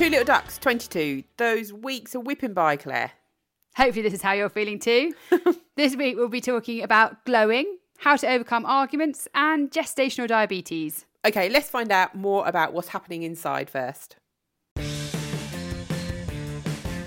[0.00, 1.24] Two little ducks, 22.
[1.36, 3.12] Those weeks are whipping by, Claire.
[3.76, 5.12] Hopefully, this is how you're feeling too.
[5.76, 11.04] this week, we'll be talking about glowing, how to overcome arguments, and gestational diabetes.
[11.26, 14.16] Okay, let's find out more about what's happening inside first.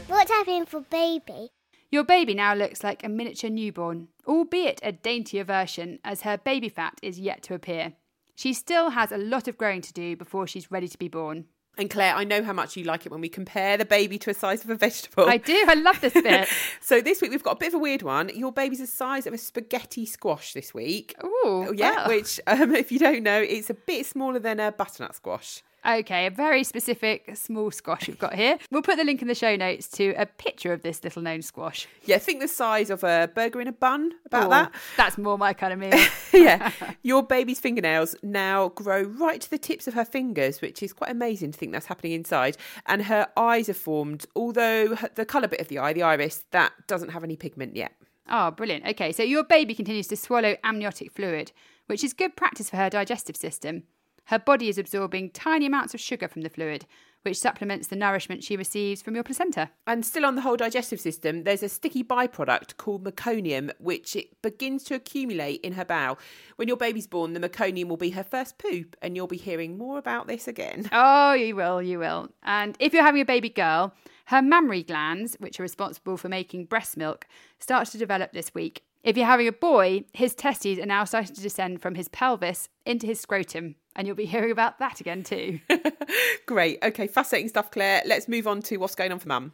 [0.06, 1.50] What's happening for baby?
[1.90, 6.70] Your baby now looks like a miniature newborn, albeit a daintier version, as her baby
[6.70, 7.94] fat is yet to appear.
[8.36, 11.46] She still has a lot of growing to do before she's ready to be born.
[11.78, 14.30] And Claire, I know how much you like it when we compare the baby to
[14.30, 15.28] a size of a vegetable.
[15.28, 16.48] I do, I love this bit.
[16.82, 18.30] So this week we've got a bit of a weird one.
[18.30, 21.16] Your baby's the size of a spaghetti squash this week.
[21.24, 22.08] Ooh, Oh, yeah, wow.
[22.10, 25.64] which, um, if you don't know, it's a bit smaller than a butternut squash.
[25.86, 28.58] Okay, a very specific small squash we've got here.
[28.72, 31.42] We'll put the link in the show notes to a picture of this little known
[31.42, 31.88] squash.
[32.06, 34.74] Yeah, think the size of a burger in a bun, about Ooh, that.
[34.96, 36.08] That's more my kind of meal.
[36.34, 36.72] yeah.
[37.04, 41.12] Your baby's fingernails now grow right to the tips of her fingers, which is quite
[41.12, 42.56] amazing to think that's happening inside.
[42.86, 46.72] And her eyes are formed, although the colour bit of the eye, the iris, that
[46.88, 47.92] doesn't have any pigment yet.
[48.30, 48.88] Oh, brilliant.
[48.88, 51.52] Okay, so your baby continues to swallow amniotic fluid,
[51.88, 53.84] which is good practice for her digestive system.
[54.26, 56.86] Her body is absorbing tiny amounts of sugar from the fluid,
[57.24, 59.70] which supplements the nourishment she receives from your placenta.
[59.88, 64.42] And still on the whole digestive system, there's a sticky byproduct called meconium, which it
[64.42, 66.20] begins to accumulate in her bowel.
[66.58, 69.78] When your baby's born, the meconium will be her first poop, and you'll be hearing
[69.78, 70.90] more about this again.
[71.06, 72.30] Oh, you will, you will.
[72.44, 73.94] And if you're having a baby girl,
[74.26, 77.28] her mammary glands, which are responsible for making breast milk,
[77.60, 78.84] start to develop this week.
[79.04, 82.70] If you're having a boy, his testes are now starting to descend from his pelvis
[82.86, 85.60] into his scrotum, and you'll be hearing about that again too.
[86.46, 86.80] Great.
[86.82, 88.02] Okay, fascinating stuff, Claire.
[88.06, 89.52] Let's move on to what's going on for mum.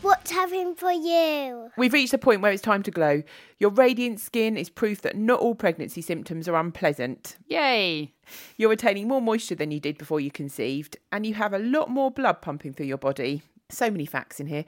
[0.00, 1.70] What's happening for you?
[1.76, 3.22] We've reached the point where it's time to glow.
[3.58, 7.36] Your radiant skin is proof that not all pregnancy symptoms are unpleasant.
[7.48, 8.14] Yay!
[8.56, 11.90] You're retaining more moisture than you did before you conceived, and you have a lot
[11.90, 13.42] more blood pumping through your body.
[13.68, 14.64] So many facts in here.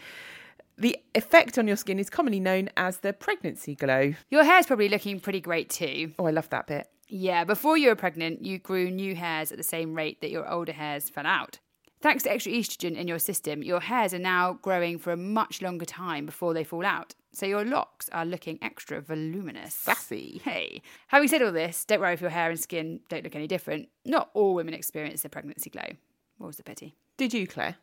[0.79, 4.15] The effect on your skin is commonly known as the pregnancy glow.
[4.29, 6.13] Your hair's probably looking pretty great too.
[6.19, 6.89] Oh, I love that bit.
[7.09, 10.49] Yeah, before you were pregnant, you grew new hairs at the same rate that your
[10.51, 11.61] older hairs fell out.
[12.03, 15.63] Thanks to extra estrogen in your system, your hairs are now growing for a much
[15.63, 17.15] longer time before they fall out.
[17.33, 19.75] So your locks are looking extra voluminous.
[19.75, 20.41] Sassy.
[20.45, 20.83] Hey.
[21.09, 23.89] Having said all this, don't worry if your hair and skin don't look any different.
[24.05, 25.97] Not all women experience the pregnancy glow.
[26.39, 26.97] What was the pity?
[27.17, 27.77] Did you, Claire?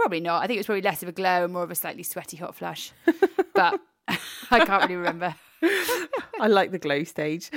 [0.00, 0.42] Probably not.
[0.42, 2.38] I think it was probably less of a glow and more of a slightly sweaty
[2.38, 2.92] hot flush.
[3.54, 3.78] but
[4.50, 5.34] I can't really remember.
[6.40, 7.50] I like the glow stage.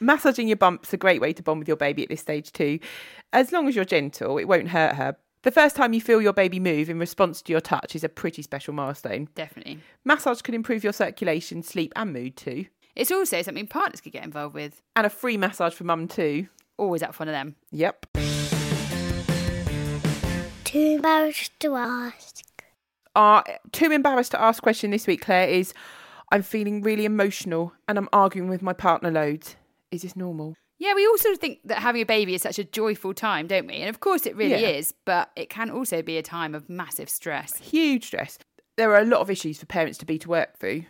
[0.00, 2.80] Massaging your bump's a great way to bond with your baby at this stage too.
[3.32, 5.16] As long as you're gentle, it won't hurt her.
[5.42, 8.08] The first time you feel your baby move in response to your touch is a
[8.08, 9.28] pretty special milestone.
[9.36, 9.78] Definitely.
[10.04, 12.66] Massage can improve your circulation, sleep, and mood too.
[12.96, 14.82] It's also something partners could get involved with.
[14.96, 16.48] And a free massage for mum too.
[16.76, 17.54] Always up for one of them.
[17.70, 18.06] Yep.
[20.74, 22.64] Too embarrassed to ask.
[23.14, 25.72] Our too embarrassed to ask question this week, Claire, is
[26.32, 29.54] I'm feeling really emotional and I'm arguing with my partner loads.
[29.92, 30.56] Is this normal?
[30.80, 33.46] Yeah, we all sort of think that having a baby is such a joyful time,
[33.46, 33.74] don't we?
[33.74, 34.70] And of course it really Yeah.
[34.70, 37.56] is, but it can also be a time of massive stress.
[37.58, 38.36] Huge stress.
[38.76, 40.86] There are a lot of issues for parents to be to work through.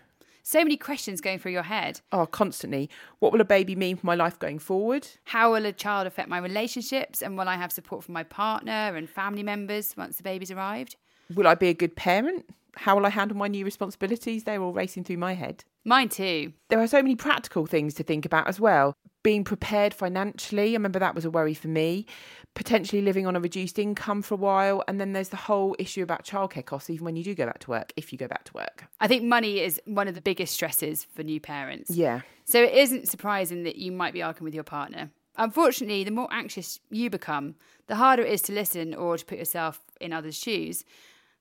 [0.46, 2.02] So many questions going through your head.
[2.12, 2.90] Oh, constantly.
[3.18, 5.08] What will a baby mean for my life going forward?
[5.24, 7.22] How will a child affect my relationships?
[7.22, 10.96] And will I have support from my partner and family members once the baby's arrived?
[11.34, 12.44] Will I be a good parent?
[12.76, 14.44] How will I handle my new responsibilities?
[14.44, 15.64] They're all racing through my head.
[15.82, 16.52] Mine too.
[16.68, 18.92] There are so many practical things to think about as well.
[19.24, 22.06] Being prepared financially, I remember that was a worry for me.
[22.54, 24.84] Potentially living on a reduced income for a while.
[24.86, 27.58] And then there's the whole issue about childcare costs, even when you do go back
[27.60, 28.84] to work, if you go back to work.
[29.00, 31.90] I think money is one of the biggest stresses for new parents.
[31.90, 32.20] Yeah.
[32.44, 35.10] So it isn't surprising that you might be arguing with your partner.
[35.36, 37.54] Unfortunately, the more anxious you become,
[37.86, 40.84] the harder it is to listen or to put yourself in others' shoes.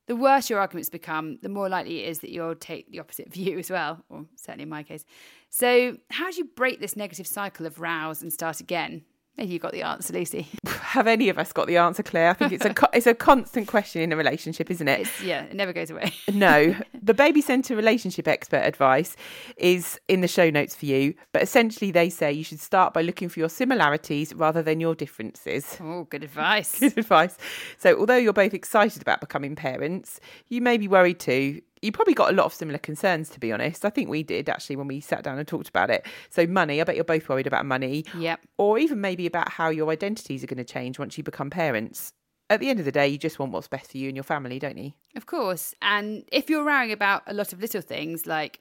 [0.06, 3.28] The worse your arguments become, the more likely it is that you'll take the opposite
[3.32, 5.04] view as well, or certainly in my case.
[5.50, 9.02] So, how do you break this negative cycle of rows and start again?
[9.36, 10.48] Maybe you got the answer, Lucy.
[10.94, 12.30] have any of us got the answer, Claire?
[12.30, 15.00] I think it's a it's a constant question in a relationship, isn't it?
[15.00, 16.12] It's, yeah, it never goes away.
[16.32, 19.16] no, the baby centre relationship expert advice
[19.56, 21.14] is in the show notes for you.
[21.32, 24.94] But essentially, they say you should start by looking for your similarities rather than your
[24.94, 25.76] differences.
[25.80, 26.78] Oh, good advice.
[26.84, 27.36] Good advice.
[27.78, 31.60] So, although you're both excited about becoming parents, you may be worried too.
[31.84, 33.84] You probably got a lot of similar concerns, to be honest.
[33.84, 36.06] I think we did actually when we sat down and talked about it.
[36.30, 38.40] So, money, I bet you're both worried about money, Yep.
[38.58, 42.12] or even maybe about how your identities are going to change once you become parents.
[42.50, 44.24] At the end of the day, you just want what's best for you and your
[44.24, 44.92] family, don't you?
[45.16, 45.74] Of course.
[45.82, 48.60] And if you're worrying about a lot of little things like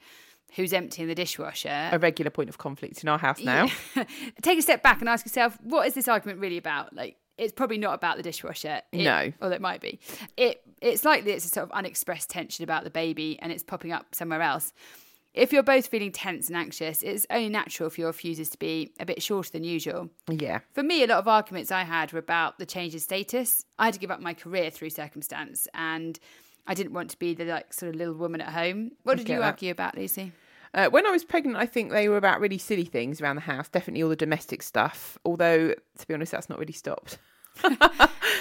[0.55, 3.67] who's emptying the dishwasher, A regular point of conflict in our house now.
[4.41, 6.93] take a step back and ask yourself, what is this argument really about?
[6.93, 8.81] Like, it's probably not about the dishwasher.
[8.91, 9.31] It, No.
[9.41, 9.99] Or it might be.
[10.37, 13.93] It It's likely it's a sort of unexpressed tension about the baby and it's popping
[13.93, 14.73] up somewhere else.
[15.33, 18.93] If you're both feeling tense and anxious, it's only natural for your fuses to be
[18.99, 20.09] a bit shorter than usual.
[20.29, 20.59] Yeah.
[20.73, 23.65] For me, a lot of arguments I had were about the change in status.
[23.79, 26.19] I had to give up my career through circumstance and
[26.67, 28.91] I didn't want to be the like sort of little woman at home.
[29.03, 29.45] What did you that.
[29.45, 30.33] argue about, Lucy?
[30.73, 33.43] Uh, when I was pregnant, I think they were about really silly things around the
[33.43, 35.17] house, definitely all the domestic stuff.
[35.23, 37.19] Although, to be honest, that's not really stopped.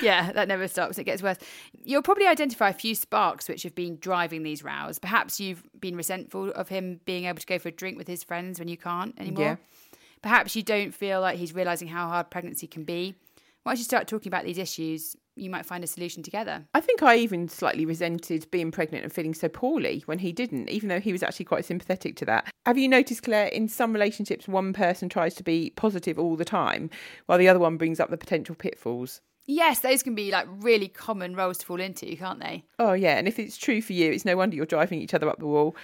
[0.03, 0.99] Yeah, that never stops.
[0.99, 1.39] It gets worse.
[1.85, 4.99] You'll probably identify a few sparks which have been driving these rows.
[4.99, 8.25] Perhaps you've been resentful of him being able to go for a drink with his
[8.25, 9.45] friends when you can't anymore.
[9.45, 9.57] Yeah.
[10.23, 13.15] Perhaps you don't feel like he's realizing how hard pregnancy can be.
[13.65, 16.65] Once you start talking about these issues, you might find a solution together.
[16.75, 20.69] I think I even slightly resented being pregnant and feeling so poorly when he didn't,
[20.69, 22.53] even though he was actually quite sympathetic to that.
[22.67, 26.45] Have you noticed, Claire, in some relationships, one person tries to be positive all the
[26.45, 26.91] time
[27.27, 29.21] while the other one brings up the potential pitfalls?
[29.47, 32.65] Yes, those can be like really common roles to fall into, can't they?
[32.79, 33.17] Oh, yeah.
[33.19, 35.47] And if it's true for you, it's no wonder you're driving each other up the
[35.47, 35.75] wall.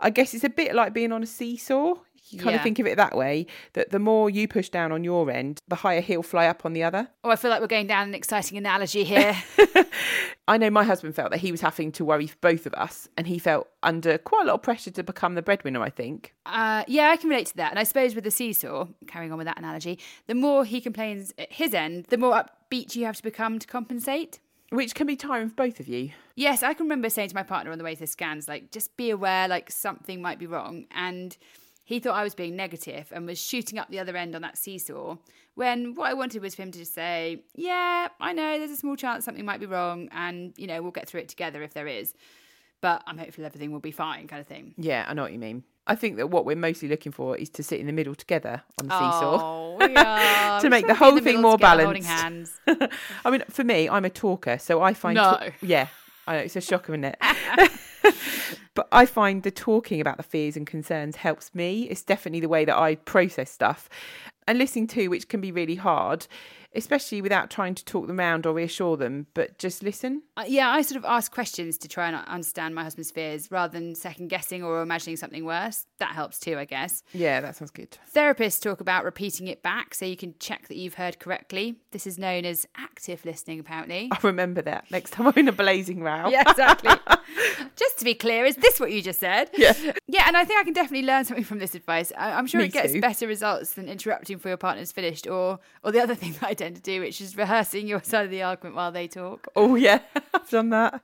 [0.00, 1.94] I guess it's a bit like being on a seesaw.
[2.30, 2.56] You kind Yeah.
[2.56, 5.60] of think of it that way that the more you push down on your end,
[5.68, 7.08] the higher he'll fly up on the other.
[7.24, 9.36] Oh, I feel like we're going down an exciting analogy here.
[10.48, 13.08] I know my husband felt that he was having to worry for both of us,
[13.16, 16.34] and he felt under quite a lot of pressure to become the breadwinner, I think.
[16.46, 17.70] Uh, yeah, I can relate to that.
[17.70, 21.32] And I suppose with the seesaw, carrying on with that analogy, the more he complains
[21.38, 24.40] at his end, the more upbeat you have to become to compensate.
[24.70, 26.10] Which can be tiring for both of you.
[26.34, 28.70] Yes, I can remember saying to my partner on the way to the scans, like,
[28.70, 30.86] just be aware, like, something might be wrong.
[30.90, 31.36] And
[31.84, 34.56] he thought I was being negative and was shooting up the other end on that
[34.56, 35.16] seesaw.
[35.54, 38.76] When what I wanted was for him to just say, yeah, I know there's a
[38.76, 40.08] small chance something might be wrong.
[40.12, 42.14] And, you know, we'll get through it together if there is.
[42.80, 44.74] But I'm hopeful everything will be fine, kind of thing.
[44.76, 45.64] Yeah, I know what you mean.
[45.86, 48.62] I think that what we're mostly looking for is to sit in the middle together
[48.80, 49.40] on the seesaw.
[49.42, 50.60] Oh, we are.
[50.60, 52.60] To make the whole in thing more together, Holding balanced.
[52.66, 52.92] hands.
[53.24, 55.16] I mean, for me, I'm a talker, so I find.
[55.16, 55.40] No.
[55.60, 55.88] yeah,
[56.26, 57.16] I know, it's a shocker, isn't it?
[58.74, 61.88] but I find the talking about the fears and concerns helps me.
[61.88, 63.88] It's definitely the way that I process stuff.
[64.46, 66.26] And listening to, which can be really hard,
[66.74, 70.22] especially without trying to talk them around or reassure them, but just listen.
[70.36, 73.72] Uh, yeah, I sort of ask questions to try and understand my husband's fears rather
[73.72, 75.86] than second guessing or imagining something worse.
[75.98, 77.02] That helps too, I guess.
[77.12, 77.98] Yeah, that sounds good.
[78.14, 81.76] Therapists talk about repeating it back so you can check that you've heard correctly.
[81.92, 84.08] This is known as active listening, apparently.
[84.12, 86.28] I'll remember that next time I'm in a blazing row.
[86.28, 86.90] Yeah, exactly.
[87.76, 89.50] just to be clear, is this what you just said?
[89.56, 89.74] Yeah.
[90.22, 92.12] Yeah, and I think I can definitely learn something from this advice.
[92.16, 93.00] I- I'm sure Me it gets too.
[93.00, 96.54] better results than interrupting for your partner's finished, or or the other thing that I
[96.54, 99.48] tend to do, which is rehearsing your side of the argument while they talk.
[99.56, 99.98] Oh yeah,
[100.34, 101.02] I've done that.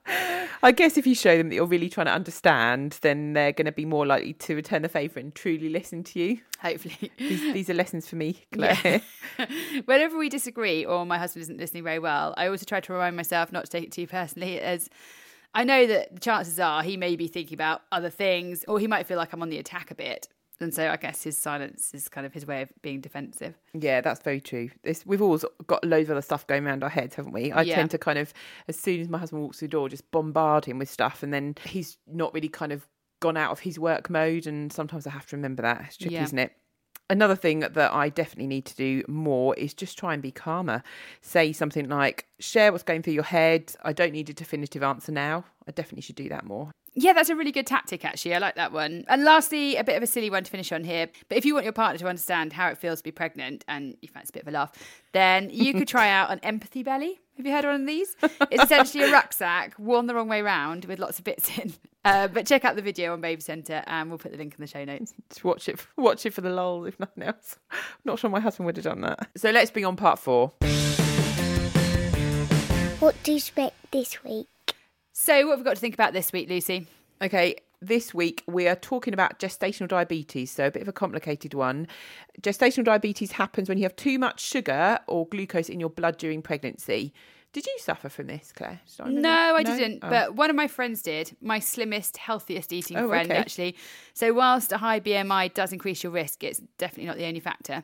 [0.63, 3.65] I guess if you show them that you're really trying to understand, then they're going
[3.65, 6.39] to be more likely to return the favour and truly listen to you.
[6.61, 7.11] Hopefully.
[7.17, 9.01] These, these are lessons for me, Claire.
[9.85, 13.15] Whenever we disagree or my husband isn't listening very well, I also try to remind
[13.15, 14.89] myself not to take it too personally, as
[15.53, 18.87] I know that the chances are he may be thinking about other things or he
[18.87, 20.27] might feel like I'm on the attack a bit.
[20.61, 23.55] And so I guess his silence is kind of his way of being defensive.
[23.73, 24.69] Yeah, that's very true.
[24.83, 27.51] This, we've always got loads of other stuff going around our heads, haven't we?
[27.53, 27.75] I Yeah.
[27.75, 28.33] tend to kind of,
[28.67, 31.33] as soon as my husband walks through the door, just bombard him with stuff, and
[31.33, 32.85] then he's not really kind of
[33.21, 34.47] gone out of his work mode.
[34.47, 35.81] And sometimes I have to remember that.
[35.87, 36.23] It's tricky, Yeah.
[36.23, 36.51] isn't it?
[37.11, 40.83] Another thing that I definitely need to do more is just try and be calmer.
[41.21, 43.73] Say something like, share what's going through your head.
[43.83, 45.45] I don't need a definitive answer now.
[45.67, 46.71] I definitely should do that more.
[47.01, 48.35] Yeah, that's a really good tactic, actually.
[48.35, 49.05] I like that one.
[49.07, 51.07] And lastly, a bit of a silly one to finish on here.
[51.29, 53.95] But if you want your partner to understand how it feels to be pregnant and
[54.01, 54.73] you fancy a bit of a laugh,
[55.13, 57.21] then you could try out an empathy belly.
[57.37, 58.17] Have you heard one of these?
[58.51, 61.71] It's essentially a rucksack worn the wrong way round with lots of bits in.
[62.03, 64.61] Uh, but check out the video on Baby Centre and we'll put the link in
[64.61, 65.13] the show notes.
[65.29, 67.57] Just watch it, watch it for the lulz, if nothing else.
[67.71, 69.29] I'm not sure my husband would have done that.
[69.37, 70.51] So let's bring on part four.
[72.99, 74.47] What do you expect this week?
[75.21, 76.87] So, what have we got to think about this week, Lucy?
[77.21, 81.53] Okay, This week, we are talking about gestational diabetes, so a bit of a complicated
[81.53, 81.87] one.
[82.41, 86.41] Gestational diabetes happens when you have too much sugar or glucose in your blood during
[86.41, 87.13] pregnancy.
[87.51, 88.79] Did you suffer from this, Claire?
[89.01, 89.55] I No?
[89.57, 89.99] I didn't.
[90.03, 90.09] Oh.
[90.09, 91.35] But one of my friends did.
[91.41, 93.37] My slimmest, healthiest eating Oh, friend, okay.
[93.37, 93.75] actually.
[94.13, 97.83] So, whilst a high BMI does increase your risk, it's definitely not the only factor.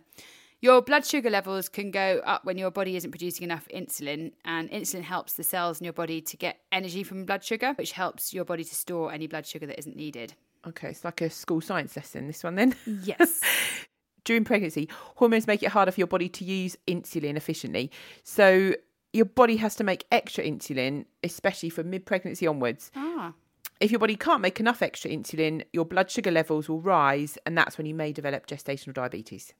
[0.61, 4.69] Your blood sugar levels can go up when your body isn't producing enough insulin, and
[4.71, 8.33] insulin helps the cells in your body to get energy from blood sugar, which helps
[8.33, 10.33] your body to store any blood sugar that isn't needed.
[10.65, 12.75] Okay, it's like a school science lesson, this one then.
[13.03, 13.41] Yes.
[14.23, 17.91] During pregnancy, hormones make it harder for your body to use insulin efficiently.
[18.23, 18.73] So
[19.13, 22.91] your body has to make extra insulin, especially from mid pregnancy onwards.
[22.95, 23.33] ah.
[23.81, 27.57] If your body can't make enough extra insulin, your blood sugar levels will rise, and
[27.57, 29.53] that's when you may develop gestational diabetes.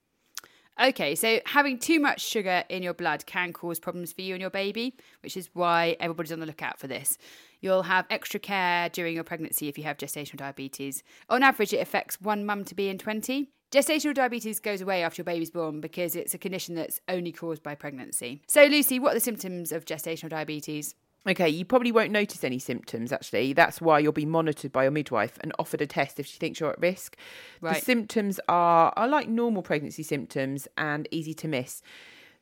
[0.77, 4.41] Okay, so having too much sugar in your blood can cause problems for you and
[4.41, 7.17] your baby, which is why everybody's on the lookout for this.
[7.61, 11.01] You'll have extra care during your pregnancy if you have gestational diabetes.
[11.29, 13.47] On average, it affects one mum to be in 20.
[13.71, 17.63] Gestational diabetes goes away after your baby's born because it's a condition that's only caused
[17.63, 18.41] by pregnancy.
[18.47, 20.93] So, Lucy, what are the symptoms of gestational diabetes?
[21.27, 23.53] Okay, you probably won't notice any symptoms actually.
[23.53, 26.59] That's why you'll be monitored by your midwife and offered a test if she thinks
[26.59, 27.17] you're at risk.
[27.61, 27.75] Right.
[27.75, 31.81] The symptoms are, are like normal pregnancy symptoms and easy to miss.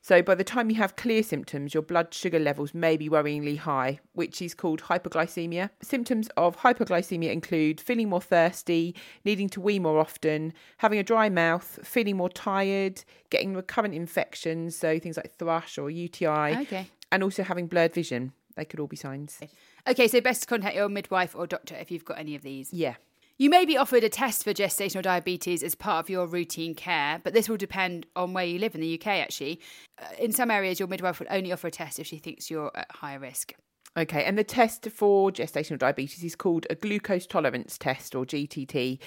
[0.02, 3.56] So by the time you have clear symptoms, your blood sugar levels may be worryingly
[3.56, 5.70] high, which is called hypoglycemia.
[5.80, 11.30] Symptoms of hypoglycemia include feeling more thirsty, needing to wee more often, having a dry
[11.30, 16.86] mouth, feeling more tired, getting recurrent infections, so things like thrush or UTI, Okay.
[17.10, 18.34] and also having blurred vision.
[18.56, 19.40] They could all be signs.
[19.86, 22.72] Okay, so best to contact your midwife or doctor if you've got any of these.
[22.72, 22.94] Yeah.
[23.36, 27.20] You may be offered a test for gestational diabetes as part of your routine care,
[27.24, 29.60] but this will depend on where you live in the UK, actually.
[30.00, 32.70] Uh, in some areas, your midwife will only offer a test if she thinks you're
[32.76, 33.54] at higher risk.
[33.96, 39.00] Okay, and the test for gestational diabetes is called a glucose tolerance test or GTT.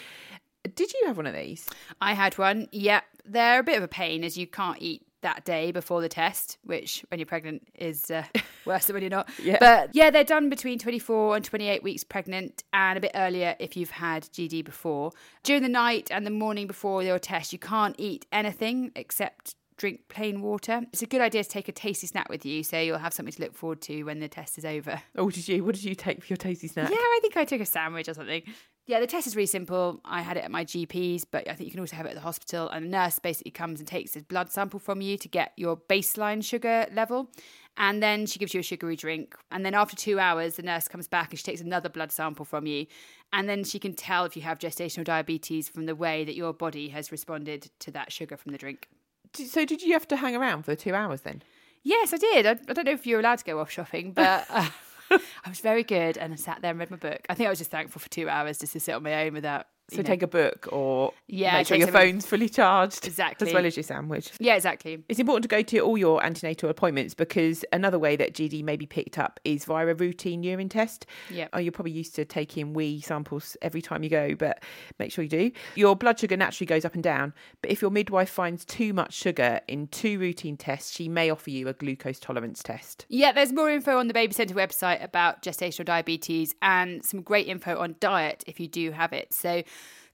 [0.75, 1.69] Did you have one of these?
[2.01, 2.67] I had one.
[2.73, 6.09] Yep, they're a bit of a pain as you can't eat that day before the
[6.09, 8.23] test, which when you're pregnant is uh,
[8.65, 9.29] worse than when you're not.
[9.41, 9.57] Yeah.
[9.59, 13.75] But yeah, they're done between 24 and 28 weeks pregnant and a bit earlier if
[13.75, 15.11] you've had GD before.
[15.43, 20.01] During the night and the morning before your test, you can't eat anything except drink
[20.09, 20.81] plain water.
[20.91, 23.33] It's a good idea to take a tasty snack with you so you'll have something
[23.33, 25.01] to look forward to when the test is over.
[25.15, 25.63] Oh, did you?
[25.63, 26.89] What did you take for your tasty snack?
[26.89, 28.43] Yeah, I think I took a sandwich or something.
[28.87, 29.99] Yeah, the test is really simple.
[30.05, 32.15] I had it at my GP's, but I think you can also have it at
[32.15, 32.69] the hospital.
[32.69, 35.75] And the nurse basically comes and takes a blood sample from you to get your
[35.75, 37.29] baseline sugar level.
[37.75, 39.35] And then she gives you a sugary drink.
[39.51, 42.45] And then after two hours, the nurse comes back and she takes another blood sample
[42.45, 42.87] from you.
[43.33, 46.53] And then she can tell if you have gestational diabetes from the way that your
[46.53, 48.87] body has responded to that sugar from the drink.
[49.33, 51.41] So did you have to hang around for two hours then?
[51.83, 52.45] Yes, I did.
[52.45, 54.67] I, I don't know if you're allowed to go off shopping, but uh,
[55.11, 57.25] I was very good and I sat there and read my book.
[57.29, 59.33] I think I was just thankful for two hours just to sit on my own
[59.33, 59.67] without.
[59.89, 63.07] So know- take a book or Yeah, make sure your something- phone's fully charged.
[63.07, 63.47] Exactly.
[63.47, 64.31] As well as your sandwich.
[64.39, 65.03] Yeah, exactly.
[65.07, 68.75] It's important to go to all your antenatal appointments because another way that GD may
[68.75, 71.05] be picked up is via a routine urine test.
[71.29, 71.47] Yeah.
[71.53, 74.61] Oh, you're probably used to taking wee samples every time you go, but
[74.99, 75.51] make sure you do.
[75.75, 79.13] Your blood sugar naturally goes up and down, but if your midwife finds too much
[79.13, 83.05] sugar in two routine tests, she may offer you a glucose tolerance test.
[83.09, 87.47] Yeah, there's more info on the Baby Centre website about gestational diabetes and some great
[87.47, 89.33] info on diet if you do have it.
[89.33, 89.63] So,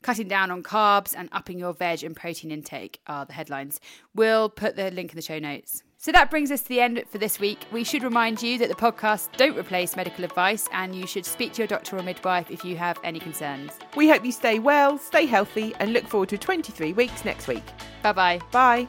[0.03, 3.79] cutting down on carbs and upping your veg and protein intake are the headlines.
[4.13, 5.83] We'll put the link in the show notes.
[5.97, 7.59] So that brings us to the end for this week.
[7.71, 11.53] We should remind you that the podcasts don't replace medical advice and you should speak
[11.53, 13.71] to your doctor or midwife if you have any concerns.
[13.95, 17.63] We hope you stay well, stay healthy, and look forward to 23 weeks next week.
[18.01, 18.39] Bye bye.
[18.51, 18.87] Bye.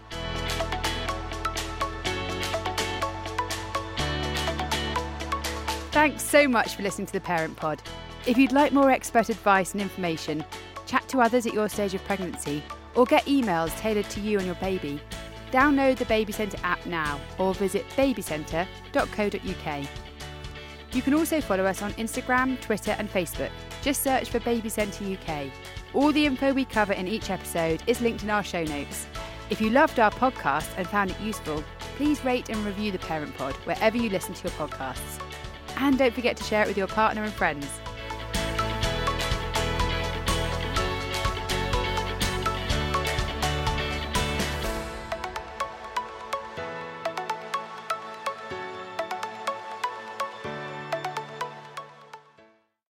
[5.92, 7.80] Thanks so much for listening to the Parent Pod.
[8.26, 10.44] If you'd like more expert advice and information,
[10.94, 12.62] chat to others at your stage of pregnancy,
[12.94, 15.00] or get emails tailored to you and your baby,
[15.50, 19.88] download the Baby Centre app now or visit babycentre.co.uk.
[20.92, 23.50] You can also follow us on Instagram, Twitter, and Facebook.
[23.82, 25.50] Just search for Baby Centre UK.
[25.94, 29.08] All the info we cover in each episode is linked in our show notes.
[29.50, 31.64] If you loved our podcast and found it useful,
[31.96, 35.20] please rate and review the Parent Pod wherever you listen to your podcasts.
[35.76, 37.66] And don't forget to share it with your partner and friends.